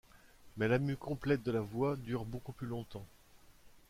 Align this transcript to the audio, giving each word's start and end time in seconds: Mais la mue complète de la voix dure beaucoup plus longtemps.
Mais 0.57 0.67
la 0.67 0.79
mue 0.79 0.97
complète 0.97 1.43
de 1.43 1.51
la 1.51 1.59
voix 1.61 1.95
dure 1.95 2.25
beaucoup 2.25 2.53
plus 2.53 2.65
longtemps. 2.65 3.05